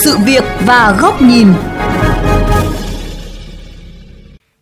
sự 0.00 0.18
việc 0.26 0.44
và 0.66 0.96
góc 1.00 1.22
nhìn. 1.22 1.46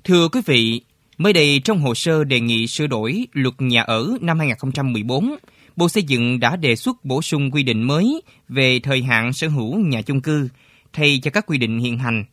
Thưa 0.05 0.29
quý 0.29 0.41
vị, 0.47 0.81
mới 1.19 1.33
đây 1.33 1.61
trong 1.65 1.81
hồ 1.81 1.95
sơ 1.95 2.25
đề 2.25 2.41
nghị 2.41 2.67
sửa 2.67 2.87
đổi 2.87 3.27
luật 3.33 3.55
nhà 3.59 3.83
ở 3.83 4.17
năm 4.21 4.39
2014, 4.39 5.35
Bộ 5.77 5.89
Xây 5.89 6.03
dựng 6.03 6.41
đã 6.41 6.57
đề 6.57 6.77
xuất 6.77 7.05
bổ 7.05 7.23
sung 7.23 7.51
quy 7.51 7.63
định 7.63 7.83
mới 7.83 8.23
về 8.49 8.81
thời 8.81 9.03
hạn 9.03 9.33
sở 9.33 9.49
hữu 9.49 9.79
nhà 9.79 10.03
chung 10.03 10.21
cư 10.21 10.49
thay 10.93 11.21
cho 11.23 11.31
các 11.31 11.47
quy 11.47 11.59
định 11.59 11.79
hiện 11.79 11.99
hành. 11.99 12.25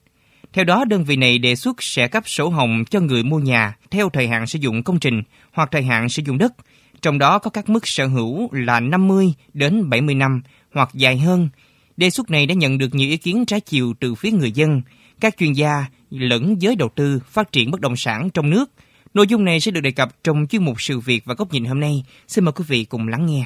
Theo 0.54 0.66
đó, 0.66 0.86
đơn 0.86 1.04
vị 1.04 1.16
này 1.16 1.38
đề 1.38 1.56
xuất 1.56 1.84
sẽ 1.84 2.08
cấp 2.08 2.24
sổ 2.30 2.50
hồng 2.50 2.84
cho 2.90 3.00
người 3.00 3.24
mua 3.24 3.40
nhà 3.40 3.76
theo 3.92 4.10
thời 4.10 4.28
hạn 4.28 4.48
sử 4.48 4.60
dụng 4.60 4.84
công 4.84 5.00
trình 5.00 5.22
hoặc 5.52 5.70
thời 5.72 5.84
hạn 5.84 6.10
sử 6.10 6.22
dụng 6.26 6.38
đất, 6.38 6.54
trong 7.02 7.18
đó 7.18 7.40
có 7.40 7.50
các 7.50 7.70
mức 7.70 7.88
sở 7.88 8.08
hữu 8.08 8.50
là 8.52 8.80
50 8.80 9.34
đến 9.54 9.90
70 9.90 10.16
năm 10.16 10.42
hoặc 10.74 10.90
dài 10.94 11.18
hơn. 11.18 11.50
Đề 11.98 12.10
xuất 12.10 12.32
này 12.32 12.46
đã 12.46 12.54
nhận 12.56 12.78
được 12.78 12.96
nhiều 12.96 13.10
ý 13.10 13.18
kiến 13.18 13.46
trái 13.46 13.60
chiều 13.60 13.94
từ 14.00 14.16
phía 14.16 14.32
người 14.32 14.52
dân, 14.52 14.82
các 15.20 15.38
chuyên 15.38 15.54
gia 15.54 15.86
lẫn 16.10 16.56
giới 16.62 16.76
đầu 16.76 16.90
tư 16.96 17.20
phát 17.28 17.52
triển 17.52 17.72
bất 17.72 17.82
động 17.82 17.96
sản 17.96 18.30
trong 18.30 18.50
nước. 18.50 18.72
Nội 19.14 19.28
dung 19.28 19.46
này 19.46 19.60
sẽ 19.60 19.72
được 19.72 19.82
đề 19.82 19.92
cập 19.92 20.24
trong 20.24 20.48
chuyên 20.50 20.66
mục 20.66 20.82
sự 20.82 21.00
việc 21.00 21.26
và 21.26 21.34
góc 21.34 21.54
nhìn 21.54 21.66
hôm 21.66 21.80
nay. 21.80 22.04
Xin 22.28 22.46
mời 22.46 22.52
quý 22.52 22.66
vị 22.68 22.86
cùng 22.86 23.08
lắng 23.08 23.26
nghe. 23.26 23.46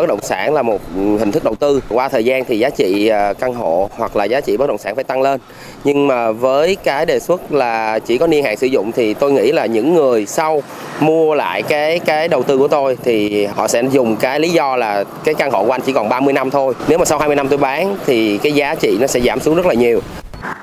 Bất 0.00 0.06
động 0.08 0.22
sản 0.22 0.54
là 0.54 0.62
một 0.62 0.80
hình 0.94 1.32
thức 1.32 1.44
đầu 1.44 1.54
tư. 1.54 1.80
Qua 1.88 2.08
thời 2.08 2.24
gian 2.24 2.44
thì 2.44 2.58
giá 2.58 2.70
trị 2.70 3.08
à, 3.08 3.32
căn 3.32 3.54
hộ 3.54 3.88
hoặc 3.96 4.16
là 4.16 4.24
giá 4.24 4.40
trị 4.40 4.56
bất 4.56 4.66
động 4.66 4.78
sản 4.78 4.94
phải 4.94 5.04
tăng 5.04 5.22
lên. 5.22 5.40
Nhưng 5.84 6.06
mà 6.06 6.32
với 6.32 6.76
cái 6.76 7.06
đề 7.06 7.20
xuất 7.20 7.52
là 7.52 7.98
chỉ 7.98 8.18
có 8.18 8.26
niên 8.26 8.44
hạn 8.44 8.56
sử 8.56 8.66
dụng 8.66 8.92
thì 8.92 9.14
tôi 9.14 9.32
nghĩ 9.32 9.52
là 9.52 9.66
những 9.66 9.94
người 9.94 10.26
sau 10.26 10.62
mua 11.00 11.34
lại 11.34 11.62
cái 11.62 11.98
cái 11.98 12.28
đầu 12.28 12.42
tư 12.42 12.58
của 12.58 12.68
tôi 12.68 12.96
thì 13.04 13.46
họ 13.46 13.68
sẽ 13.68 13.82
dùng 13.92 14.16
cái 14.16 14.40
lý 14.40 14.50
do 14.50 14.76
là 14.76 15.04
cái 15.24 15.34
căn 15.34 15.50
hộ 15.50 15.64
của 15.64 15.72
anh 15.72 15.80
chỉ 15.80 15.92
còn 15.92 16.08
30 16.08 16.32
năm 16.32 16.50
thôi. 16.50 16.74
Nếu 16.88 16.98
mà 16.98 17.04
sau 17.04 17.18
20 17.18 17.36
năm 17.36 17.48
tôi 17.48 17.58
bán 17.58 17.96
thì 18.06 18.38
cái 18.38 18.52
giá 18.52 18.74
trị 18.74 18.96
nó 19.00 19.06
sẽ 19.06 19.20
giảm 19.20 19.40
xuống 19.40 19.54
rất 19.54 19.66
là 19.66 19.74
nhiều. 19.74 20.00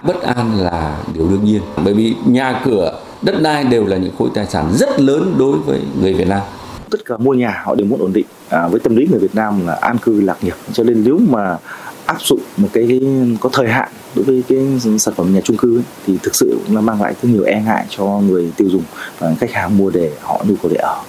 Bất 0.03 0.21
an 0.21 0.51
là 0.57 0.95
điều 1.13 1.27
đương 1.27 1.43
nhiên. 1.43 1.61
Bởi 1.85 1.93
vì 1.93 2.13
nhà 2.25 2.61
cửa, 2.65 2.99
đất 3.21 3.41
đai 3.41 3.63
đều 3.63 3.85
là 3.85 3.97
những 3.97 4.11
khối 4.19 4.29
tài 4.35 4.45
sản 4.45 4.65
rất 4.73 4.99
lớn 4.99 5.35
đối 5.37 5.57
với 5.57 5.79
người 6.01 6.13
Việt 6.13 6.27
Nam 6.27 6.41
tất 6.91 7.05
cả 7.05 7.17
mua 7.17 7.33
nhà 7.33 7.61
họ 7.65 7.75
đều 7.75 7.87
muốn 7.87 7.99
ổn 7.99 8.13
định 8.13 8.25
à, 8.49 8.67
với 8.67 8.79
tâm 8.79 8.95
lý 8.95 9.07
người 9.07 9.19
Việt 9.19 9.35
Nam 9.35 9.67
là 9.67 9.73
an 9.73 9.97
cư 9.97 10.21
lạc 10.21 10.43
nghiệp 10.43 10.55
cho 10.73 10.83
nên 10.83 11.03
nếu 11.03 11.19
mà 11.29 11.57
áp 12.05 12.21
dụng 12.21 12.39
một 12.57 12.69
cái, 12.73 12.85
cái 12.89 13.01
có 13.39 13.49
thời 13.53 13.67
hạn 13.67 13.89
đối 14.15 14.25
với 14.25 14.43
cái 14.47 14.79
sản 14.99 15.13
phẩm 15.13 15.33
nhà 15.33 15.41
chung 15.41 15.57
cư 15.57 15.77
ấy, 15.77 15.83
thì 16.05 16.17
thực 16.23 16.35
sự 16.35 16.59
cũng 16.67 16.85
mang 16.85 17.01
lại 17.01 17.13
rất 17.21 17.29
nhiều 17.29 17.43
e 17.43 17.61
ngại 17.65 17.85
cho 17.89 18.05
người 18.05 18.51
tiêu 18.57 18.69
dùng 18.69 18.83
và 19.19 19.35
khách 19.39 19.51
hàng 19.51 19.77
mua 19.77 19.89
để 19.89 20.11
họ 20.21 20.43
nhu 20.47 20.55
cầu 20.61 20.71
để 20.71 20.77
ở. 20.77 21.03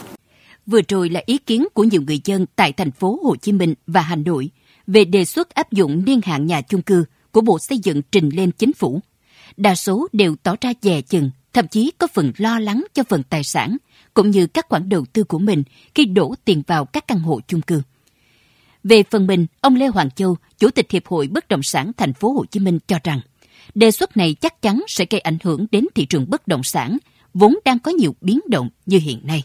Vừa 0.67 0.81
rồi 0.89 1.09
là 1.09 1.23
ý 1.27 1.39
kiến 1.39 1.67
của 1.75 1.85
nhiều 1.85 2.03
người 2.07 2.21
dân 2.25 2.47
tại 2.57 2.73
thành 2.73 2.91
phố 2.91 3.21
Hồ 3.23 3.37
Chí 3.37 3.53
Minh 3.53 3.75
và 3.87 4.01
Hà 4.01 4.17
Nội 4.17 4.51
về 4.87 5.05
đề 5.05 5.25
xuất 5.25 5.55
áp 5.55 5.73
dụng 5.73 6.05
niên 6.07 6.21
hạn 6.25 6.47
nhà 6.47 6.61
chung 6.61 6.83
cư 6.83 7.05
của 7.33 7.41
Bộ 7.41 7.59
Xây 7.59 7.79
dựng 7.79 8.03
trình 8.13 8.29
lên 8.29 8.51
chính 8.51 8.73
phủ. 8.73 9.01
Đa 9.57 9.75
số 9.75 10.09
đều 10.13 10.37
tỏ 10.43 10.55
ra 10.61 10.73
dè 10.83 11.01
chừng, 11.01 11.31
thậm 11.53 11.69
chí 11.69 11.93
có 11.99 12.07
phần 12.15 12.33
lo 12.37 12.59
lắng 12.59 12.85
cho 12.95 13.03
phần 13.09 13.23
tài 13.23 13.45
sản 13.45 13.77
cũng 14.19 14.31
như 14.31 14.47
các 14.47 14.67
khoản 14.69 14.89
đầu 14.89 15.05
tư 15.13 15.25
của 15.25 15.39
mình 15.39 15.63
khi 15.95 16.05
đổ 16.05 16.35
tiền 16.45 16.63
vào 16.67 16.85
các 16.85 17.09
căn 17.09 17.19
hộ 17.19 17.41
chung 17.49 17.61
cư. 17.61 17.83
Về 18.85 19.03
phần 19.11 19.27
mình, 19.27 19.47
ông 19.61 19.77
Lê 19.77 19.87
Hoàng 19.87 20.11
Châu, 20.11 20.37
Chủ 20.59 20.71
tịch 20.71 20.91
Hiệp 20.91 21.07
hội 21.07 21.29
Bất 21.29 21.49
động 21.49 21.63
sản 21.63 21.93
Thành 21.97 22.13
phố 22.13 22.33
Hồ 22.33 22.45
Chí 22.51 22.61
Minh 22.61 22.79
cho 22.87 22.99
rằng, 23.05 23.21
đề 23.75 23.91
xuất 23.91 24.17
này 24.17 24.35
chắc 24.41 24.63
chắn 24.63 24.83
sẽ 24.89 25.05
gây 25.11 25.21
ảnh 25.21 25.39
hưởng 25.43 25.67
đến 25.71 25.87
thị 25.95 26.07
trường 26.07 26.31
bất 26.31 26.49
động 26.49 26.63
sản, 26.63 26.99
vốn 27.35 27.59
đang 27.65 27.79
có 27.79 27.91
nhiều 27.91 28.15
biến 28.21 28.41
động 28.49 28.69
như 28.87 28.99
hiện 28.99 29.21
nay. 29.25 29.43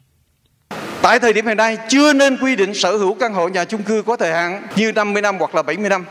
Tại 1.01 1.19
thời 1.19 1.33
điểm 1.33 1.45
hiện 1.45 1.57
nay 1.57 1.77
chưa 1.89 2.13
nên 2.13 2.37
quy 2.37 2.55
định 2.55 2.73
sở 2.73 2.97
hữu 2.97 3.13
căn 3.13 3.33
hộ 3.33 3.47
nhà 3.47 3.65
chung 3.65 3.83
cư 3.83 4.01
có 4.01 4.15
thời 4.15 4.33
hạn 4.33 4.67
như 4.75 4.91
50 4.91 5.21
năm 5.21 5.35
hoặc 5.39 5.55
là 5.55 5.63
70 5.63 5.89
năm 5.89 6.05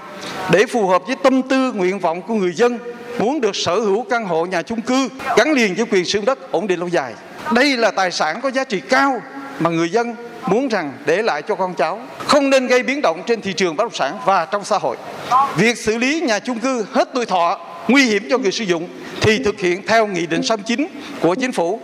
để 0.52 0.66
phù 0.66 0.88
hợp 0.88 1.02
với 1.06 1.16
tâm 1.22 1.42
tư 1.42 1.72
nguyện 1.72 1.98
vọng 1.98 2.22
của 2.22 2.34
người 2.34 2.52
dân 2.52 2.78
muốn 3.18 3.40
được 3.40 3.56
sở 3.56 3.80
hữu 3.80 4.04
căn 4.04 4.24
hộ 4.24 4.46
nhà 4.46 4.62
chung 4.62 4.80
cư 4.80 5.08
gắn 5.36 5.52
liền 5.52 5.74
với 5.74 5.86
quyền 5.90 6.04
sử 6.04 6.18
dụng 6.18 6.24
đất 6.24 6.52
ổn 6.52 6.66
định 6.66 6.78
lâu 6.78 6.88
dài. 6.88 7.14
Đây 7.54 7.76
là 7.76 7.90
tài 7.90 8.10
sản 8.10 8.40
có 8.42 8.50
giá 8.50 8.64
trị 8.64 8.80
cao 8.80 9.22
mà 9.60 9.70
người 9.70 9.90
dân 9.90 10.14
muốn 10.46 10.68
rằng 10.68 10.92
để 11.06 11.22
lại 11.22 11.42
cho 11.48 11.54
con 11.54 11.74
cháu 11.74 12.00
không 12.18 12.50
nên 12.50 12.66
gây 12.66 12.82
biến 12.82 13.00
động 13.02 13.22
trên 13.26 13.40
thị 13.40 13.52
trường 13.52 13.76
bất 13.76 13.84
động 13.84 13.94
sản 13.94 14.18
và 14.24 14.44
trong 14.44 14.64
xã 14.64 14.78
hội. 14.78 14.96
Việc 15.56 15.78
xử 15.78 15.98
lý 15.98 16.20
nhà 16.20 16.38
chung 16.38 16.58
cư 16.58 16.86
hết 16.92 17.08
tuổi 17.14 17.26
thọ 17.26 17.60
nguy 17.88 18.04
hiểm 18.04 18.26
cho 18.30 18.38
người 18.38 18.52
sử 18.52 18.64
dụng 18.64 18.88
thì 19.20 19.38
thực 19.44 19.60
hiện 19.60 19.86
theo 19.86 20.06
Nghị 20.06 20.26
định 20.26 20.42
69 20.42 20.86
của 21.20 21.34
Chính 21.34 21.52
phủ. 21.52 21.80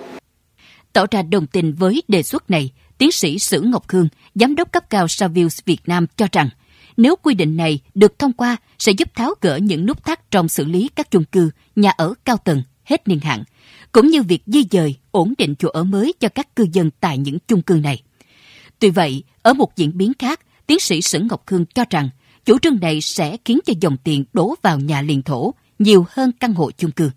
Tỏ 0.93 1.07
ra 1.11 1.23
đồng 1.23 1.47
tình 1.47 1.75
với 1.75 2.03
đề 2.09 2.23
xuất 2.23 2.51
này, 2.51 2.71
tiến 2.99 3.13
sĩ 3.13 3.39
Sử 3.39 3.61
Ngọc 3.61 3.89
Khương, 3.89 4.09
giám 4.35 4.55
đốc 4.55 4.73
cấp 4.73 4.91
cao 4.91 5.09
Savills 5.09 5.61
Việt 5.65 5.81
Nam 5.87 6.07
cho 6.17 6.27
rằng 6.33 6.49
nếu 6.97 7.17
quy 7.17 7.35
định 7.35 7.57
này 7.57 7.81
được 7.95 8.19
thông 8.19 8.33
qua 8.33 8.57
sẽ 8.79 8.93
giúp 8.93 9.09
tháo 9.15 9.35
gỡ 9.41 9.57
những 9.57 9.87
nút 9.87 10.05
thắt 10.05 10.31
trong 10.31 10.49
xử 10.49 10.65
lý 10.65 10.91
các 10.97 11.11
chung 11.11 11.25
cư, 11.25 11.51
nhà 11.77 11.91
ở 11.97 12.15
cao 12.25 12.37
tầng 12.37 12.63
hết 12.89 13.09
niên 13.09 13.21
hạn, 13.21 13.45
cũng 13.93 14.07
như 14.07 14.23
việc 14.23 14.43
di 14.47 14.65
dời, 14.71 14.97
ổn 15.11 15.35
định 15.39 15.55
chỗ 15.59 15.69
ở 15.69 15.85
mới 15.85 16.15
cho 16.21 16.29
các 16.29 16.57
cư 16.57 16.67
dân 16.73 16.91
tại 17.01 17.19
những 17.19 17.39
chung 17.49 17.63
cư 17.63 17.75
này. 17.75 18.03
Tuy 18.79 18.91
vậy, 18.91 19.23
ở 19.43 19.53
một 19.53 19.77
diễn 19.77 19.99
biến 19.99 20.13
khác, 20.19 20.41
tiến 20.67 20.79
sĩ 20.81 21.03
Sử 21.03 21.21
Ngọc 21.21 21.43
Khương 21.47 21.65
cho 21.75 21.85
rằng 21.91 22.09
chủ 22.45 22.59
trương 22.59 22.81
này 22.81 23.01
sẽ 23.01 23.37
khiến 23.45 23.59
cho 23.67 23.73
dòng 23.81 23.97
tiền 23.97 24.25
đổ 24.33 24.55
vào 24.63 24.79
nhà 24.79 25.03
liền 25.03 25.23
thổ 25.23 25.55
nhiều 25.79 26.07
hơn 26.11 26.33
căn 26.41 26.55
hộ 26.55 26.71
chung 26.71 26.91
cư. 26.91 27.11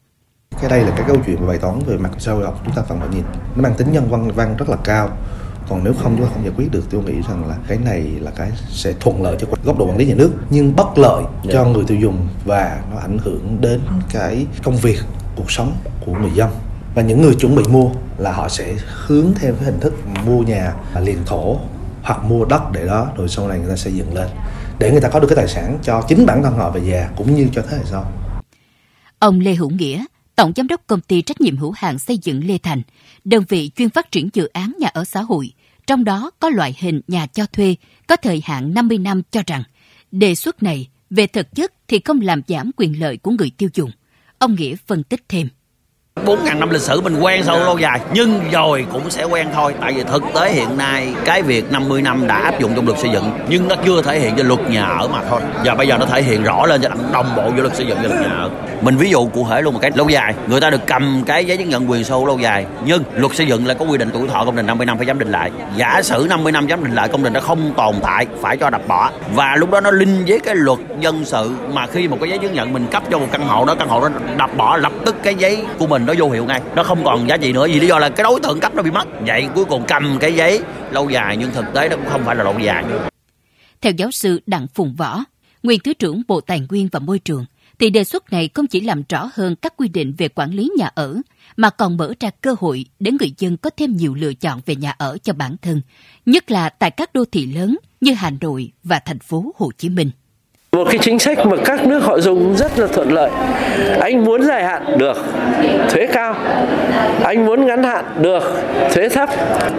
Cái 0.62 0.70
đây 0.70 0.84
là 0.84 0.92
cái 0.96 1.04
câu 1.08 1.18
chuyện 1.26 1.48
bài 1.48 1.58
toán 1.58 1.80
về 1.88 1.98
mặt 1.98 2.12
xã 2.20 2.32
hội 2.32 2.46
học 2.46 2.62
chúng 2.66 2.76
ta 2.76 2.82
cần 2.90 3.00
phải 3.00 3.10
nhìn. 3.10 3.24
Nó 3.56 3.64
mang 3.64 3.74
tính 3.78 3.92
nhân 3.92 4.10
văn 4.10 4.32
văn 4.36 4.56
rất 4.58 4.70
là 4.70 4.78
cao. 4.84 5.18
Còn 5.70 5.84
nếu 5.84 5.94
không 5.94 6.16
chúng 6.18 6.26
ta 6.26 6.32
không 6.34 6.44
giải 6.44 6.54
quyết 6.58 6.72
được 6.72 6.84
tôi 6.90 7.04
nghĩ 7.04 7.14
rằng 7.30 7.48
là 7.48 7.58
cái 7.68 7.78
này 7.78 8.02
là 8.02 8.32
cái 8.32 8.52
sẽ 8.70 8.94
thuận 9.00 9.24
lợi 9.24 9.38
cho 9.40 9.48
góc 9.64 9.80
độ 9.80 9.86
quản 9.86 9.98
lý 9.98 10.06
nhà 10.06 10.16
nước 10.16 10.32
nhưng 10.50 10.76
bất 10.76 10.98
lợi 10.98 11.24
cho 11.52 11.66
người 11.66 11.84
tiêu 11.88 11.98
dùng 12.02 12.28
và 12.46 12.82
nó 12.92 13.00
ảnh 13.00 13.18
hưởng 13.18 13.58
đến 13.62 13.82
cái 14.10 14.46
công 14.64 14.78
việc 14.78 15.00
cuộc 15.42 15.52
sống 15.52 15.78
của 16.06 16.14
người 16.14 16.32
dân 16.36 16.50
và 16.96 17.02
những 17.02 17.22
người 17.22 17.36
chuẩn 17.36 17.56
bị 17.56 17.64
mua 17.70 17.90
là 18.18 18.32
họ 18.32 18.50
sẽ 18.50 18.76
hướng 19.06 19.34
theo 19.36 19.54
cái 19.54 19.64
hình 19.64 19.80
thức 19.80 19.94
mua 20.26 20.44
nhà 20.44 20.74
liền 21.02 21.18
thổ 21.26 21.58
hoặc 22.02 22.24
mua 22.24 22.46
đất 22.46 22.62
để 22.74 22.86
đó 22.86 23.08
rồi 23.18 23.30
sau 23.30 23.48
này 23.48 23.60
người 23.60 23.70
ta 23.70 23.76
xây 23.76 23.94
dựng 23.94 24.14
lên 24.14 24.28
để 24.80 24.92
người 24.92 25.02
ta 25.02 25.10
có 25.10 25.20
được 25.20 25.28
cái 25.28 25.36
tài 25.36 25.48
sản 25.48 25.80
cho 25.84 26.04
chính 26.08 26.26
bản 26.26 26.44
thân 26.44 26.54
họ 26.54 26.72
về 26.72 26.82
già 26.86 27.10
cũng 27.16 27.36
như 27.36 27.48
cho 27.54 27.64
thế 27.70 27.78
hệ 27.78 27.84
sau. 27.86 28.12
Ông 29.20 29.40
Lê 29.40 29.54
Hữu 29.56 29.70
Nghĩa, 29.70 30.06
Tổng 30.36 30.52
Giám 30.56 30.68
đốc 30.68 30.82
Công 30.88 31.02
ty 31.02 31.22
Trách 31.22 31.42
nhiệm 31.42 31.58
hữu 31.58 31.72
hạn 31.72 32.00
xây 32.00 32.18
dựng 32.18 32.48
Lê 32.48 32.58
Thành, 32.58 32.82
đơn 33.24 33.44
vị 33.50 33.72
chuyên 33.76 33.90
phát 33.90 34.12
triển 34.12 34.30
dự 34.34 34.48
án 34.48 34.74
nhà 34.80 34.88
ở 34.88 35.04
xã 35.04 35.22
hội, 35.22 35.52
trong 35.88 36.04
đó 36.04 36.32
có 36.40 36.50
loại 36.50 36.76
hình 36.80 37.02
nhà 37.08 37.28
cho 37.28 37.46
thuê 37.54 37.76
có 38.08 38.16
thời 38.16 38.42
hạn 38.46 38.74
50 38.74 38.98
năm 38.98 39.22
cho 39.32 39.42
rằng 39.48 39.64
đề 40.12 40.36
xuất 40.36 40.64
này 40.64 40.88
về 41.10 41.28
thực 41.28 41.56
chất 41.56 41.74
thì 41.88 42.02
không 42.06 42.22
làm 42.22 42.42
giảm 42.48 42.72
quyền 42.78 43.00
lợi 43.00 43.18
của 43.18 43.32
người 43.32 43.52
tiêu 43.58 43.70
dùng. 43.74 43.92
Ông 44.42 44.56
Nghĩa 44.56 44.76
phân 44.88 45.04
tích 45.04 45.30
thêm. 45.30 45.48
4 46.16 46.44
ngàn 46.44 46.60
năm 46.60 46.70
lịch 46.70 46.82
sử 46.82 47.02
mình 47.02 47.20
quen 47.20 47.44
sâu 47.44 47.60
lâu 47.60 47.78
dài, 47.78 48.00
nhưng 48.14 48.42
rồi 48.52 48.86
cũng 48.92 49.10
sẽ 49.10 49.24
quen 49.24 49.48
thôi. 49.54 49.74
Tại 49.82 49.94
vì 49.94 50.04
thực 50.04 50.24
tế 50.36 50.52
hiện 50.52 50.78
nay, 50.78 51.14
cái 51.26 51.42
việc 51.42 51.72
50 51.72 52.02
năm 52.02 52.28
đã 52.28 52.36
áp 52.36 52.60
dụng 52.60 52.72
trong 52.76 52.86
luật 52.86 53.00
xây 53.00 53.10
dựng, 53.10 53.32
nhưng 53.50 53.68
nó 53.68 53.76
chưa 53.86 54.02
thể 54.02 54.20
hiện 54.20 54.36
cho 54.36 54.44
luật 54.44 54.70
nhà 54.70 54.84
ở 54.84 55.08
mà 55.08 55.20
thôi. 55.30 55.42
Và 55.66 55.76
bây 55.76 55.88
giờ 55.88 55.98
nó 55.98 56.06
thể 56.06 56.22
hiện 56.22 56.44
rõ 56.44 56.66
lên 56.66 56.82
cho 56.82 56.90
đồng 57.14 57.36
bộ 57.36 57.44
giữa 57.56 57.62
luật 57.62 57.76
xây 57.76 57.86
dựng 57.86 57.98
và 58.02 58.08
luật 58.08 58.22
nhà 58.22 58.36
ở. 58.38 58.50
Mình 58.82 58.98
ví 58.98 59.10
dụ 59.10 59.28
cụ 59.28 59.48
thể 59.50 59.62
luôn 59.62 59.74
một 59.74 59.80
cái 59.82 59.92
lâu 59.96 60.10
dài. 60.10 60.34
Người 60.48 60.62
ta 60.62 60.70
được 60.70 60.82
cầm 60.88 61.24
cái 61.26 61.46
giấy 61.46 61.58
chứng 61.58 61.70
nhận 61.70 61.92
quyền 61.92 62.04
sở 62.04 62.16
hữu 62.16 62.26
lâu 62.26 62.40
dài, 62.40 62.66
nhưng 62.86 63.04
luật 63.16 63.36
xây 63.36 63.48
dựng 63.48 63.68
lại 63.68 63.76
có 63.80 63.86
quy 63.86 63.98
định 63.98 64.10
tuổi 64.14 64.28
thọ 64.28 64.46
công 64.46 64.56
trình 64.56 64.66
50 64.66 64.86
năm 64.86 64.98
phải 64.98 65.06
giám 65.06 65.20
định 65.20 65.32
lại. 65.32 65.52
Giả 65.76 66.02
sử 66.04 66.26
50 66.30 66.52
năm 66.52 66.70
giám 66.70 66.84
định 66.84 66.96
lại, 66.96 67.08
công 67.08 67.24
trình 67.24 67.34
nó 67.34 67.40
không 67.40 67.74
tồn 67.78 67.96
tại, 68.02 68.28
phải 68.42 68.58
cho 68.58 68.70
đập 68.70 68.82
bỏ. 68.88 69.12
Và 69.36 69.56
lúc 69.56 69.72
đó 69.72 69.82
nó 69.82 69.92
linh 69.92 70.24
với 70.28 70.40
cái 70.40 70.56
luật 70.56 70.80
dân 71.00 71.26
sự, 71.26 71.52
mà 71.74 71.88
khi 71.88 72.08
một 72.08 72.18
cái 72.22 72.30
giấy 72.30 72.40
chứng 72.40 72.54
nhận 72.54 72.74
mình 72.74 72.88
cấp 72.92 73.04
cho 73.12 73.20
một 73.20 73.28
căn 73.32 73.48
hộ 73.48 73.66
đó, 73.66 73.76
căn 73.80 73.88
hộ 73.88 74.02
đó 74.02 74.10
đập 74.38 74.50
bỏ, 74.58 74.78
lập 74.78 74.92
tức 75.06 75.16
cái 75.24 75.36
giấy 75.36 75.64
của 75.80 75.88
mình 75.88 76.01
nó 76.06 76.14
vô 76.18 76.30
hiệu 76.30 76.46
ngay. 76.46 76.62
Nó 76.76 76.84
không 76.84 77.04
còn 77.04 77.30
giá 77.30 77.38
trị 77.38 77.54
nữa 77.54 77.68
vì 77.68 77.80
lý 77.80 77.88
do 77.88 78.00
là 78.00 78.10
cái 78.10 78.24
đối 78.24 78.40
tượng 78.40 78.60
cấp 78.60 78.76
nó 78.76 78.84
bị 78.84 78.92
mất. 78.92 79.08
Vậy 79.28 79.48
cuối 79.56 79.66
cùng 79.66 79.84
cầm 79.88 80.18
cái 80.20 80.34
giấy 80.34 80.62
lâu 80.92 81.10
dài 81.10 81.38
nhưng 81.38 81.52
thực 81.52 81.66
tế 81.74 81.90
nó 81.90 81.96
cũng 81.96 82.10
không 82.10 82.24
phải 82.26 82.36
là 82.36 82.44
lâu 82.44 82.60
dài. 82.60 82.84
Theo 83.82 83.94
giáo 83.98 84.12
sư 84.12 84.42
Đặng 84.46 84.68
Phùng 84.68 84.96
Võ 84.96 85.24
nguyên 85.64 85.80
thứ 85.80 85.94
trưởng 85.94 86.22
Bộ 86.28 86.42
Tài 86.42 86.62
nguyên 86.70 86.90
và 86.92 87.00
Môi 87.00 87.20
trường 87.20 87.46
thì 87.80 87.90
đề 87.90 88.04
xuất 88.04 88.32
này 88.32 88.50
không 88.54 88.68
chỉ 88.68 88.82
làm 88.82 89.04
rõ 89.10 89.30
hơn 89.34 89.56
các 89.56 89.74
quy 89.78 89.88
định 89.88 90.14
về 90.18 90.28
quản 90.28 90.54
lý 90.54 90.72
nhà 90.78 90.90
ở 90.96 91.22
mà 91.58 91.70
còn 91.70 91.98
mở 91.98 92.14
ra 92.20 92.30
cơ 92.42 92.56
hội 92.60 92.86
để 93.00 93.12
người 93.12 93.34
dân 93.38 93.58
có 93.58 93.70
thêm 93.78 93.96
nhiều 93.96 94.16
lựa 94.16 94.34
chọn 94.34 94.62
về 94.66 94.76
nhà 94.76 94.94
ở 94.98 95.18
cho 95.24 95.34
bản 95.34 95.56
thân, 95.62 95.82
nhất 96.26 96.52
là 96.52 96.70
tại 96.70 96.92
các 96.92 97.14
đô 97.14 97.26
thị 97.32 97.46
lớn 97.46 97.78
như 98.02 98.14
Hà 98.14 98.32
Nội 98.42 98.72
và 98.84 99.00
thành 99.00 99.20
phố 99.20 99.54
Hồ 99.58 99.72
Chí 99.78 99.90
Minh. 99.90 100.12
Một 100.76 100.88
cái 100.90 101.00
chính 101.02 101.20
sách 101.20 101.46
mà 101.46 101.58
các 101.66 101.88
nước 101.88 102.00
họ 102.00 102.20
dùng 102.20 102.58
rất 102.58 102.80
là 102.80 102.88
thuận 102.88 103.12
lợi. 103.12 103.32
Anh 104.00 104.24
muốn 104.24 104.44
dài 104.44 104.64
hạn 104.64 104.98
được, 104.98 105.18
thuế 105.90 106.08
cao. 106.14 106.34
Anh 107.24 107.46
muốn 107.46 107.66
ngắn 107.66 107.84
hạn 107.84 108.06
được, 108.22 108.44
thuế 108.94 109.10
thấp. 109.10 109.30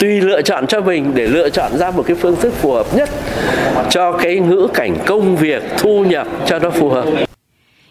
Tùy 0.01 0.21
lựa 0.21 0.43
chọn 0.43 0.67
cho 0.67 0.81
mình 0.81 1.13
để 1.15 1.27
lựa 1.27 1.51
chọn 1.51 1.79
ra 1.79 1.91
một 1.91 2.03
cái 2.07 2.17
phương 2.17 2.37
thức 2.41 2.55
phù 2.55 2.73
hợp 2.73 2.87
nhất 2.97 3.09
cho 3.91 4.13
cái 4.13 4.41
ngữ 4.41 4.69
cảnh 4.75 4.97
công 5.07 5.37
việc, 5.37 5.63
thu 5.79 6.05
nhập 6.05 6.27
cho 6.47 6.59
nó 6.59 6.71
phù 6.71 6.89
hợp. 6.89 7.05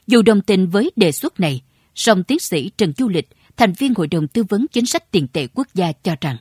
Dù 0.08 0.22
đồng 0.22 0.42
tình 0.42 0.68
với 0.68 0.92
đề 0.96 1.12
xuất 1.12 1.40
này, 1.40 1.62
Song 1.96 2.24
tiến 2.24 2.40
sĩ 2.40 2.72
Trần 2.78 2.94
Du 2.98 3.10
Lịch, 3.10 3.28
thành 3.58 3.74
viên 3.78 3.94
Hội 3.98 4.08
đồng 4.08 4.28
Tư 4.28 4.44
vấn 4.50 4.66
Chính 4.72 4.86
sách 4.86 5.12
Tiền 5.12 5.28
tệ 5.28 5.48
Quốc 5.54 5.68
gia 5.74 5.92
cho 6.04 6.16
rằng, 6.22 6.38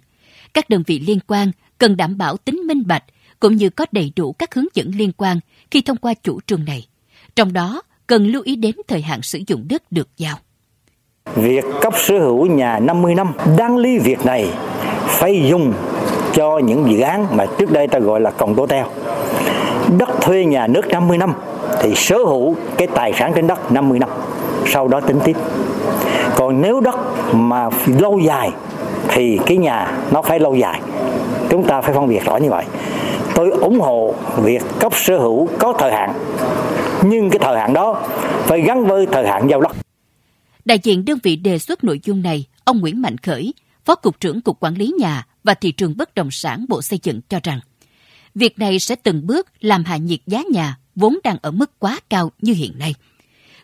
các 0.55 0.71
đơn 0.71 0.83
vị 0.87 1.03
liên 1.07 1.19
quan 1.27 1.51
cần 1.79 1.97
đảm 1.97 2.19
bảo 2.19 2.37
tính 2.37 2.61
minh 2.67 2.83
bạch 2.87 3.05
cũng 3.41 3.57
như 3.57 3.71
có 3.71 3.87
đầy 3.93 4.13
đủ 4.17 4.33
các 4.33 4.55
hướng 4.55 4.67
dẫn 4.75 4.91
liên 4.97 5.13
quan 5.17 5.41
khi 5.71 5.83
thông 5.83 5.97
qua 5.97 6.15
chủ 6.23 6.41
trương 6.47 6.65
này. 6.65 6.87
Trong 7.37 7.53
đó, 7.53 7.83
cần 8.07 8.27
lưu 8.27 8.43
ý 8.43 8.57
đến 8.57 8.75
thời 8.89 9.03
hạn 9.03 9.23
sử 9.23 9.39
dụng 9.47 9.67
đất 9.69 9.83
được 9.93 10.09
giao. 10.17 10.37
Việc 11.35 11.65
cấp 11.81 11.95
sở 11.97 12.19
hữu 12.19 12.47
nhà 12.47 12.79
50 12.79 13.15
năm, 13.15 13.33
đáng 13.59 13.77
lý 13.77 13.99
việc 13.99 14.27
này 14.27 14.49
phải 15.07 15.47
dùng 15.51 15.73
cho 16.35 16.59
những 16.59 16.91
dự 16.91 17.01
án 17.01 17.37
mà 17.37 17.47
trước 17.59 17.71
đây 17.73 17.89
ta 17.89 17.99
gọi 17.99 18.21
là 18.21 18.31
còng 18.31 18.55
tố 18.55 18.67
teo. 18.67 18.87
Đất 19.99 20.09
thuê 20.21 20.45
nhà 20.45 20.67
nước 20.67 20.89
50 20.89 21.19
năm 21.19 21.35
thì 21.83 21.95
sở 21.95 22.17
hữu 22.17 22.57
cái 22.77 22.89
tài 22.95 23.13
sản 23.19 23.33
trên 23.35 23.47
đất 23.47 23.73
50 23.73 23.99
năm, 23.99 24.09
sau 24.67 24.89
đó 24.89 25.01
tính 25.01 25.19
tiếp. 25.25 25.37
Còn 26.37 26.61
nếu 26.61 26.81
đất 26.81 26.97
mà 27.35 27.69
lâu 27.87 28.19
dài 28.19 28.51
thì 29.09 29.39
cái 29.47 29.57
nhà 29.57 29.93
nó 30.11 30.23
phải 30.23 30.41
lâu 30.41 30.55
dài. 30.55 30.81
Chúng 31.51 31.65
ta 31.65 31.81
phải 31.81 31.95
phân 31.95 32.09
biệt 32.09 32.25
rõ 32.25 32.37
như 32.37 32.51
vậy. 32.51 32.65
Tôi 33.35 33.51
ủng 33.51 33.81
hộ 33.81 34.15
việc 34.43 34.63
cấp 34.81 34.93
sở 34.97 35.19
hữu 35.19 35.49
có 35.59 35.75
thời 35.79 35.93
hạn, 35.93 36.13
nhưng 37.05 37.31
cái 37.31 37.39
thời 37.43 37.59
hạn 37.59 37.73
đó 37.73 38.03
phải 38.47 38.61
gắn 38.61 38.87
với 38.87 39.07
thời 39.13 39.27
hạn 39.27 39.49
giao 39.51 39.61
đất. 39.61 39.77
Đại 40.65 40.79
diện 40.83 41.05
đơn 41.05 41.19
vị 41.23 41.37
đề 41.37 41.59
xuất 41.59 41.85
nội 41.85 42.01
dung 42.05 42.23
này, 42.23 42.45
ông 42.65 42.81
Nguyễn 42.81 43.03
Mạnh 43.03 43.19
Khởi, 43.19 43.55
Phó 43.85 43.95
Cục 43.95 44.21
trưởng 44.21 44.41
Cục 44.41 44.61
Quản 44.61 44.75
lý 44.75 44.95
Nhà 44.99 45.27
và 45.45 45.55
Thị 45.55 45.73
trường 45.73 45.97
Bất 45.97 46.15
động 46.15 46.31
sản 46.31 46.65
Bộ 46.69 46.83
Xây 46.83 46.99
dựng 47.03 47.21
cho 47.29 47.41
rằng, 47.43 47.61
việc 48.35 48.59
này 48.59 48.79
sẽ 48.79 48.95
từng 48.95 49.27
bước 49.27 49.49
làm 49.61 49.85
hạ 49.85 49.97
nhiệt 49.97 50.21
giá 50.27 50.43
nhà 50.53 50.77
vốn 50.95 51.19
đang 51.25 51.37
ở 51.43 51.51
mức 51.51 51.79
quá 51.79 52.01
cao 52.11 52.33
như 52.41 52.53
hiện 52.53 52.79
nay. 52.79 52.95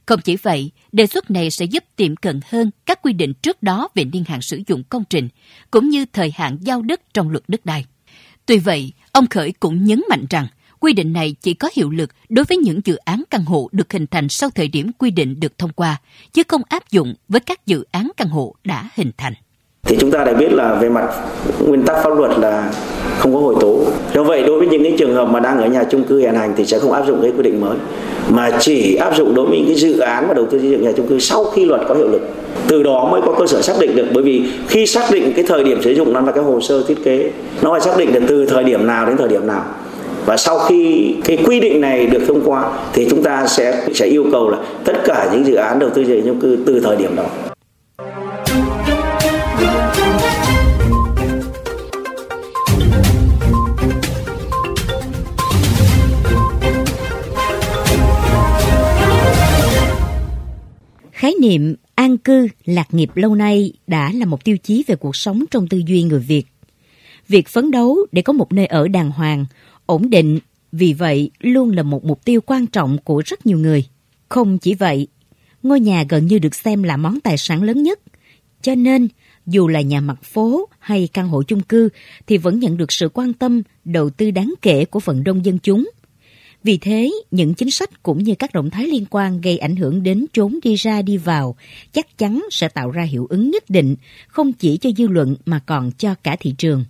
Không 0.07 0.21
chỉ 0.21 0.37
vậy, 0.37 0.71
đề 0.93 1.07
xuất 1.07 1.31
này 1.31 1.51
sẽ 1.51 1.65
giúp 1.65 1.85
tiệm 1.97 2.17
cận 2.17 2.41
hơn 2.51 2.71
các 2.87 3.03
quy 3.03 3.12
định 3.12 3.35
trước 3.35 3.62
đó 3.62 3.89
về 3.95 4.05
niên 4.05 4.25
hạn 4.29 4.43
sử 4.43 4.62
dụng 4.67 4.83
công 4.89 5.05
trình, 5.11 5.29
cũng 5.71 5.89
như 5.89 6.05
thời 6.12 6.33
hạn 6.37 6.59
giao 6.61 6.83
đất 6.83 7.01
trong 7.15 7.31
luật 7.31 7.45
đất 7.49 7.67
đai. 7.67 7.85
Tuy 8.47 8.59
vậy, 8.59 8.93
ông 9.13 9.27
Khởi 9.27 9.53
cũng 9.61 9.85
nhấn 9.85 10.03
mạnh 10.11 10.27
rằng, 10.31 10.47
quy 10.81 10.93
định 10.93 11.13
này 11.13 11.35
chỉ 11.41 11.55
có 11.55 11.71
hiệu 11.75 11.91
lực 11.91 12.11
đối 12.29 12.45
với 12.45 12.59
những 12.59 12.81
dự 12.85 12.97
án 12.97 13.23
căn 13.31 13.45
hộ 13.45 13.69
được 13.73 13.93
hình 13.93 14.07
thành 14.07 14.29
sau 14.29 14.51
thời 14.51 14.69
điểm 14.69 14.91
quy 14.99 15.11
định 15.11 15.41
được 15.41 15.59
thông 15.59 15.73
qua, 15.73 16.01
chứ 16.33 16.43
không 16.49 16.63
áp 16.69 16.91
dụng 16.91 17.15
với 17.29 17.41
các 17.41 17.67
dự 17.67 17.85
án 17.91 18.11
căn 18.17 18.29
hộ 18.29 18.55
đã 18.65 18.91
hình 18.95 19.11
thành 19.17 19.35
thì 19.87 19.97
chúng 20.00 20.11
ta 20.11 20.25
đã 20.25 20.33
biết 20.33 20.53
là 20.53 20.75
về 20.75 20.88
mặt 20.88 21.05
nguyên 21.67 21.83
tắc 21.83 21.97
pháp 22.05 22.19
luật 22.19 22.38
là 22.38 22.71
không 23.19 23.35
có 23.35 23.41
hồi 23.41 23.55
tố. 23.61 23.81
Do 24.15 24.23
vậy, 24.23 24.43
đối 24.47 24.59
với 24.59 24.69
những 24.69 24.83
cái 24.83 24.94
trường 24.99 25.15
hợp 25.15 25.29
mà 25.31 25.41
đang 25.41 25.59
ở 25.59 25.67
nhà 25.67 25.85
chung 25.91 26.05
cư 26.05 26.19
hiện 26.19 26.35
hành 26.35 26.53
thì 26.56 26.65
sẽ 26.65 26.79
không 26.79 26.93
áp 26.93 27.06
dụng 27.06 27.19
cái 27.23 27.33
quy 27.37 27.43
định 27.43 27.61
mới, 27.61 27.77
mà 28.29 28.50
chỉ 28.61 28.94
áp 28.94 29.17
dụng 29.17 29.35
đối 29.35 29.47
với 29.47 29.59
những 29.59 29.67
cái 29.67 29.75
dự 29.75 29.99
án 29.99 30.29
và 30.29 30.35
đầu 30.35 30.47
tư 30.47 30.59
xây 30.59 30.71
dựng 30.71 30.83
nhà 30.83 30.93
chung 30.97 31.06
cư 31.06 31.19
sau 31.19 31.44
khi 31.44 31.65
luật 31.65 31.81
có 31.88 31.94
hiệu 31.94 32.09
lực. 32.09 32.21
Từ 32.69 32.83
đó 32.83 33.09
mới 33.12 33.21
có 33.27 33.35
cơ 33.38 33.47
sở 33.47 33.62
xác 33.62 33.75
định 33.81 33.97
được, 33.97 34.06
bởi 34.15 34.23
vì 34.23 34.43
khi 34.69 34.87
xác 34.87 35.11
định 35.12 35.33
cái 35.37 35.44
thời 35.49 35.65
điểm 35.65 35.83
sử 35.83 35.91
dụng 35.91 36.12
nó 36.12 36.21
là 36.21 36.33
cái 36.33 36.44
hồ 36.44 36.61
sơ 36.61 36.83
thiết 36.83 37.05
kế, 37.05 37.31
nó 37.62 37.71
phải 37.71 37.81
xác 37.81 37.99
định 37.99 38.12
được 38.12 38.23
từ 38.29 38.47
thời 38.47 38.65
điểm 38.65 38.87
nào 38.87 39.06
đến 39.06 39.17
thời 39.17 39.29
điểm 39.29 39.47
nào. 39.47 39.65
Và 40.27 40.37
sau 40.37 40.59
khi 40.59 41.15
cái 41.25 41.38
quy 41.47 41.61
định 41.61 41.81
này 41.81 42.06
được 42.06 42.23
thông 42.29 42.41
qua 42.44 42.65
thì 42.93 43.06
chúng 43.11 43.23
ta 43.23 43.47
sẽ 43.47 43.87
sẽ 43.94 44.06
yêu 44.06 44.25
cầu 44.33 44.50
là 44.50 44.59
tất 44.85 45.05
cả 45.05 45.29
những 45.33 45.47
dự 45.47 45.55
án 45.55 45.79
đầu 45.79 45.91
tư 45.91 46.05
xây 46.05 46.17
dựng 46.17 46.27
chung 46.27 46.41
cư 46.41 46.59
từ 46.67 46.81
thời 46.81 46.97
điểm 46.97 47.17
đó. 47.17 47.46
Niệm 61.41 61.75
an 61.94 62.19
cư, 62.19 62.49
lạc 62.65 62.94
nghiệp 62.94 63.11
lâu 63.15 63.35
nay 63.35 63.73
đã 63.87 64.12
là 64.12 64.27
một 64.27 64.44
tiêu 64.44 64.56
chí 64.56 64.85
về 64.87 64.97
cuộc 64.97 65.17
sống 65.17 65.44
trong 65.50 65.69
tư 65.69 65.83
duy 65.87 66.03
người 66.03 66.21
Việt. 66.21 66.44
Việc 67.29 67.49
phấn 67.49 67.71
đấu 67.71 67.99
để 68.12 68.23
có 68.23 68.33
một 68.33 68.53
nơi 68.53 68.67
ở 68.67 68.88
đàng 68.88 69.11
hoàng, 69.11 69.47
ổn 69.87 70.11
định, 70.11 70.38
vì 70.73 70.93
vậy 70.93 71.31
luôn 71.41 71.71
là 71.71 71.83
một 71.83 72.05
mục 72.05 72.25
tiêu 72.25 72.41
quan 72.41 72.67
trọng 72.67 72.99
của 73.05 73.23
rất 73.27 73.47
nhiều 73.47 73.59
người. 73.59 73.85
Không 74.29 74.59
chỉ 74.59 74.75
vậy, 74.75 75.06
ngôi 75.62 75.81
nhà 75.81 76.05
gần 76.09 76.27
như 76.27 76.38
được 76.38 76.55
xem 76.55 76.83
là 76.83 76.97
món 76.97 77.21
tài 77.21 77.38
sản 77.38 77.62
lớn 77.62 77.83
nhất. 77.83 78.00
Cho 78.62 78.75
nên, 78.75 79.09
dù 79.47 79.69
là 79.69 79.81
nhà 79.81 80.00
mặt 80.00 80.23
phố 80.23 80.69
hay 80.79 81.09
căn 81.12 81.29
hộ 81.29 81.43
chung 81.43 81.61
cư 81.61 81.88
thì 82.27 82.38
vẫn 82.38 82.61
nhận 82.61 82.77
được 82.77 82.93
sự 82.93 83.09
quan 83.09 83.33
tâm, 83.33 83.62
đầu 83.85 84.11
tư 84.11 84.31
đáng 84.31 84.55
kể 84.62 84.85
của 84.85 85.00
phần 85.00 85.25
đông 85.25 85.44
dân 85.44 85.59
chúng. 85.59 85.91
Vì 86.67 86.79
thế, 86.79 87.11
những 87.31 87.55
chính 87.55 87.71
sách 87.71 88.03
cũng 88.03 88.23
như 88.23 88.35
các 88.35 88.53
động 88.53 88.71
thái 88.71 88.87
liên 88.87 89.05
quan 89.11 89.41
gây 89.41 89.59
ảnh 89.59 89.77
hưởng 89.77 90.03
đến 90.03 90.27
trốn 90.33 90.59
đi 90.63 90.75
ra 90.75 91.03
đi 91.03 91.17
vào 91.17 91.57
chắc 91.93 92.19
chắn 92.19 92.45
sẽ 92.51 92.69
tạo 92.69 92.91
ra 92.91 93.03
hiệu 93.03 93.27
ứng 93.31 93.51
nhất 93.51 93.71
định, 93.71 93.97
không 94.29 94.53
chỉ 94.53 94.77
cho 94.77 94.91
dư 94.97 95.09
luận 95.09 95.37
mà 95.47 95.59
còn 95.67 95.91
cho 95.99 96.15
cả 96.23 96.37
thị 96.41 96.55
trường. 96.59 96.85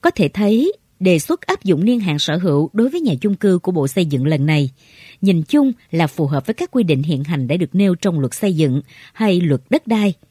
Có 0.00 0.10
thể 0.10 0.28
thấy, 0.28 0.72
đề 1.00 1.18
xuất 1.18 1.40
áp 1.40 1.64
dụng 1.64 1.84
niên 1.84 2.00
hạn 2.00 2.18
sở 2.18 2.36
hữu 2.36 2.70
đối 2.72 2.88
với 2.88 3.00
nhà 3.00 3.14
chung 3.20 3.34
cư 3.34 3.58
của 3.58 3.72
Bộ 3.72 3.88
Xây 3.88 4.06
dựng 4.06 4.26
lần 4.26 4.46
này, 4.46 4.70
nhìn 5.20 5.42
chung 5.42 5.72
là 5.90 6.06
phù 6.06 6.26
hợp 6.26 6.46
với 6.46 6.54
các 6.54 6.70
quy 6.70 6.82
định 6.82 7.02
hiện 7.02 7.24
hành 7.24 7.48
đã 7.48 7.56
được 7.56 7.74
nêu 7.74 7.94
trong 7.94 8.20
luật 8.20 8.34
xây 8.34 8.52
dựng 8.52 8.80
hay 9.12 9.40
luật 9.40 9.60
đất 9.70 9.86
đai– 9.86 10.14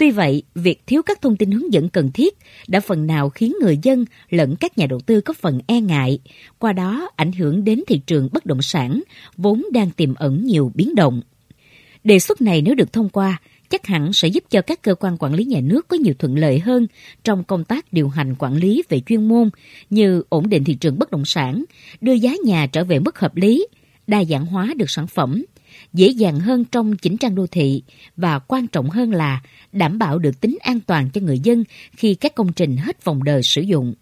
Tuy 0.00 0.10
vậy, 0.10 0.42
việc 0.54 0.86
thiếu 0.86 1.02
các 1.02 1.22
thông 1.22 1.36
tin 1.36 1.50
hướng 1.50 1.72
dẫn 1.72 1.88
cần 1.88 2.12
thiết 2.12 2.38
đã 2.68 2.80
phần 2.80 3.06
nào 3.06 3.30
khiến 3.30 3.54
người 3.62 3.78
dân 3.82 4.04
lẫn 4.30 4.56
các 4.56 4.78
nhà 4.78 4.86
đầu 4.86 5.00
tư 5.00 5.20
có 5.20 5.34
phần 5.40 5.60
e 5.66 5.80
ngại, 5.80 6.18
qua 6.58 6.72
đó 6.72 7.10
ảnh 7.16 7.32
hưởng 7.32 7.64
đến 7.64 7.82
thị 7.86 8.00
trường 8.06 8.28
bất 8.32 8.46
động 8.46 8.62
sản, 8.62 9.02
vốn 9.36 9.62
đang 9.72 9.90
tiềm 9.90 10.14
ẩn 10.14 10.44
nhiều 10.44 10.72
biến 10.74 10.94
động. 10.94 11.22
Đề 12.04 12.18
xuất 12.18 12.40
này 12.40 12.62
nếu 12.62 12.74
được 12.74 12.92
thông 12.92 13.08
qua, 13.08 13.40
chắc 13.70 13.86
hẳn 13.86 14.12
sẽ 14.12 14.28
giúp 14.28 14.44
cho 14.50 14.62
các 14.62 14.82
cơ 14.82 14.94
quan 14.94 15.16
quản 15.18 15.34
lý 15.34 15.44
nhà 15.44 15.60
nước 15.60 15.88
có 15.88 15.96
nhiều 15.96 16.14
thuận 16.18 16.38
lợi 16.38 16.58
hơn 16.58 16.86
trong 17.24 17.44
công 17.44 17.64
tác 17.64 17.92
điều 17.92 18.08
hành 18.08 18.34
quản 18.38 18.56
lý 18.56 18.82
về 18.88 19.00
chuyên 19.00 19.28
môn 19.28 19.50
như 19.90 20.22
ổn 20.28 20.48
định 20.48 20.64
thị 20.64 20.74
trường 20.74 20.98
bất 20.98 21.10
động 21.10 21.24
sản, 21.24 21.64
đưa 22.00 22.12
giá 22.12 22.32
nhà 22.44 22.66
trở 22.66 22.84
về 22.84 22.98
mức 22.98 23.18
hợp 23.18 23.36
lý, 23.36 23.66
đa 24.06 24.24
dạng 24.24 24.46
hóa 24.46 24.74
được 24.76 24.90
sản 24.90 25.06
phẩm, 25.06 25.44
dễ 25.92 26.08
dàng 26.08 26.40
hơn 26.40 26.64
trong 26.64 26.96
chỉnh 26.96 27.16
trang 27.16 27.34
đô 27.34 27.46
thị 27.46 27.82
và 28.16 28.38
quan 28.38 28.66
trọng 28.66 28.90
hơn 28.90 29.12
là 29.12 29.42
đảm 29.72 29.98
bảo 29.98 30.18
được 30.18 30.40
tính 30.40 30.58
an 30.60 30.80
toàn 30.80 31.10
cho 31.10 31.20
người 31.20 31.38
dân 31.38 31.64
khi 31.96 32.14
các 32.14 32.34
công 32.34 32.52
trình 32.52 32.76
hết 32.76 33.04
vòng 33.04 33.24
đời 33.24 33.42
sử 33.42 33.60
dụng. 33.60 33.94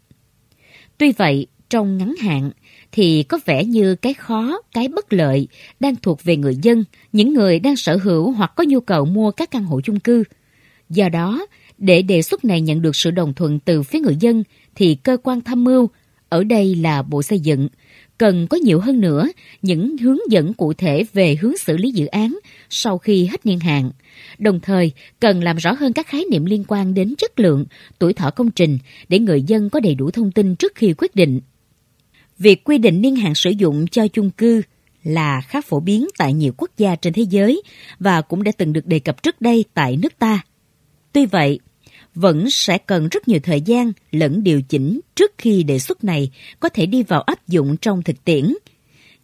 Tuy 0.99 1.13
vậy, 1.13 1.47
trong 1.71 1.99
ngắn 1.99 2.15
hạn 2.21 2.51
thì 2.93 3.23
có 3.23 3.39
vẻ 3.45 3.65
như 3.65 3.95
cái 3.95 4.15
khó, 4.15 4.61
cái 4.73 4.89
bất 4.89 5.13
lợi 5.13 5.49
đang 5.81 5.97
thuộc 5.97 6.25
về 6.25 6.37
người 6.37 6.57
dân, 6.63 6.85
những 7.13 7.35
người 7.35 7.59
đang 7.59 7.77
sở 7.77 7.97
hữu 7.97 8.31
hoặc 8.31 8.53
có 8.57 8.65
nhu 8.69 8.81
cầu 8.81 9.05
mua 9.05 9.31
các 9.31 9.51
căn 9.51 9.65
hộ 9.65 9.81
chung 9.81 10.01
cư. 10.01 10.25
Do 10.91 11.09
đó, 11.09 11.47
để 11.79 12.03
đề 12.03 12.23
xuất 12.23 12.45
này 12.45 12.61
nhận 12.61 12.83
được 12.83 12.97
sự 12.97 13.11
đồng 13.11 13.35
thuận 13.35 13.59
từ 13.59 13.83
phía 13.83 14.01
người 14.01 14.17
dân 14.21 14.45
thì 14.75 14.95
cơ 14.95 15.17
quan 15.23 15.41
tham 15.41 15.65
mưu, 15.65 15.89
ở 16.29 16.45
đây 16.45 16.75
là 16.75 17.03
Bộ 17.03 17.23
Xây 17.23 17.41
dựng, 17.41 17.69
cần 18.19 18.47
có 18.47 18.57
nhiều 18.57 18.81
hơn 18.81 19.01
nữa 19.01 19.29
những 19.63 19.97
hướng 19.99 20.19
dẫn 20.31 20.55
cụ 20.55 20.73
thể 20.73 21.05
về 21.13 21.37
hướng 21.41 21.57
xử 21.57 21.77
lý 21.77 21.91
dự 21.91 22.07
án 22.07 22.39
sau 22.71 22.99
khi 22.99 23.27
hết 23.27 23.47
niên 23.47 23.61
hạn. 23.61 23.91
Đồng 24.39 24.61
thời, 24.61 24.93
cần 25.21 25.43
làm 25.43 25.57
rõ 25.57 25.73
hơn 25.73 25.93
các 25.93 26.07
khái 26.07 26.25
niệm 26.31 26.45
liên 26.45 26.65
quan 26.69 26.95
đến 26.95 27.15
chất 27.19 27.41
lượng, 27.41 27.65
tuổi 27.99 28.13
thọ 28.13 28.31
công 28.31 28.51
trình 28.51 28.79
để 29.09 29.19
người 29.19 29.43
dân 29.43 29.71
có 29.71 29.81
đầy 29.81 29.95
đủ 29.95 30.11
thông 30.11 30.33
tin 30.33 30.57
trước 30.57 30.73
khi 30.75 30.95
quyết 30.99 31.15
định. 31.15 31.41
Việc 32.39 32.65
quy 32.65 32.79
định 32.79 33.01
niên 33.01 33.17
hạn 33.17 33.35
sử 33.35 33.51
dụng 33.51 33.87
cho 33.87 34.09
chung 34.09 34.31
cư 34.31 34.63
là 35.03 35.41
khá 35.41 35.61
phổ 35.61 35.81
biến 35.81 36.07
tại 36.19 36.33
nhiều 36.33 36.53
quốc 36.57 36.71
gia 36.77 36.97
trên 36.97 37.13
thế 37.13 37.23
giới 37.23 37.63
và 37.99 38.21
cũng 38.21 38.43
đã 38.43 38.53
từng 38.59 38.73
được 38.73 38.87
đề 38.87 38.99
cập 38.99 39.23
trước 39.23 39.41
đây 39.41 39.65
tại 39.75 39.97
nước 39.97 40.19
ta. 40.19 40.43
Tuy 41.13 41.27
vậy, 41.27 41.61
vẫn 42.21 42.51
sẽ 42.51 42.79
cần 42.79 43.09
rất 43.09 43.29
nhiều 43.29 43.41
thời 43.43 43.61
gian 43.61 43.93
lẫn 44.11 44.43
điều 44.43 44.63
chỉnh 44.63 45.01
trước 45.15 45.33
khi 45.39 45.63
đề 45.63 45.79
xuất 45.79 46.05
này 46.05 46.31
có 46.61 46.69
thể 46.69 46.87
đi 46.87 47.03
vào 47.03 47.23
áp 47.23 47.49
dụng 47.49 47.77
trong 47.77 48.03
thực 48.03 48.25
tiễn. 48.25 48.55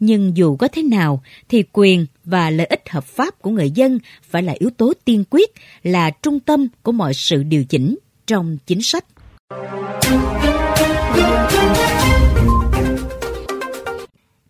Nhưng 0.01 0.37
dù 0.37 0.57
có 0.57 0.69
thế 0.69 0.83
nào 0.83 1.23
thì 1.49 1.65
quyền 1.73 2.07
và 2.25 2.51
lợi 2.51 2.67
ích 2.67 2.89
hợp 2.89 3.05
pháp 3.05 3.43
của 3.43 3.51
người 3.51 3.71
dân 3.71 3.99
phải 4.23 4.43
là 4.43 4.55
yếu 4.59 4.71
tố 4.71 4.93
tiên 5.05 5.25
quyết, 5.31 5.51
là 5.83 6.11
trung 6.11 6.41
tâm 6.41 6.69
của 6.83 6.93
mọi 6.93 7.15
sự 7.15 7.43
điều 7.43 7.65
chỉnh 7.65 7.99
trong 8.27 8.59
chính 8.67 8.83
sách. 8.83 9.05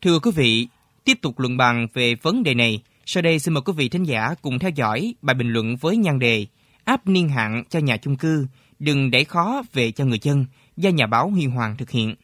Thưa 0.02 0.18
quý 0.18 0.30
vị, 0.34 0.68
tiếp 1.04 1.18
tục 1.22 1.38
luận 1.38 1.56
bàn 1.56 1.86
về 1.94 2.14
vấn 2.22 2.42
đề 2.42 2.54
này, 2.54 2.82
sau 3.06 3.22
đây 3.22 3.38
xin 3.38 3.54
mời 3.54 3.62
quý 3.66 3.72
vị 3.76 3.88
thính 3.88 4.04
giả 4.04 4.34
cùng 4.42 4.58
theo 4.58 4.70
dõi 4.74 5.14
bài 5.22 5.34
bình 5.34 5.48
luận 5.48 5.76
với 5.76 5.96
nhan 5.96 6.18
đề 6.18 6.46
áp 6.84 7.06
niên 7.06 7.28
hạn 7.28 7.64
cho 7.68 7.78
nhà 7.78 7.96
chung 7.96 8.16
cư, 8.16 8.46
đừng 8.78 9.10
để 9.10 9.24
khó 9.24 9.62
về 9.72 9.92
cho 9.92 10.04
người 10.04 10.18
dân, 10.22 10.46
do 10.76 10.90
nhà 10.90 11.06
báo 11.06 11.30
Huy 11.30 11.46
Hoàng 11.46 11.76
thực 11.76 11.90
hiện. 11.90 12.14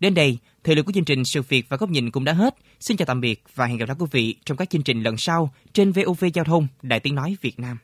Đến 0.00 0.14
đây, 0.14 0.38
thời 0.64 0.76
lượng 0.76 0.84
của 0.84 0.92
chương 0.92 1.04
trình 1.04 1.24
Sự 1.24 1.42
việc 1.42 1.66
và 1.68 1.76
góc 1.76 1.90
nhìn 1.90 2.10
cũng 2.10 2.24
đã 2.24 2.32
hết. 2.32 2.54
Xin 2.80 2.96
chào 2.96 3.06
tạm 3.06 3.20
biệt 3.20 3.42
và 3.54 3.66
hẹn 3.66 3.76
gặp 3.76 3.88
lại 3.88 3.96
quý 3.98 4.06
vị 4.10 4.36
trong 4.44 4.56
các 4.56 4.70
chương 4.70 4.82
trình 4.82 5.02
lần 5.02 5.16
sau 5.16 5.52
trên 5.72 5.92
VOV 5.92 6.24
Giao 6.34 6.44
thông 6.44 6.66
Đại 6.82 7.00
Tiếng 7.00 7.14
Nói 7.14 7.36
Việt 7.40 7.60
Nam. 7.60 7.78